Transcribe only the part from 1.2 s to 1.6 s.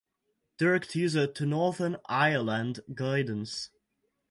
to